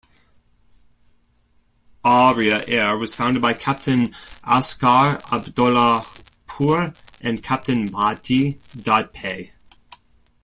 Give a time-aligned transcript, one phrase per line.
[2.03, 4.07] Aria Air was founded by Captain
[4.43, 9.51] Asghar Abdollahpour and Captain Mahdi Dadpei.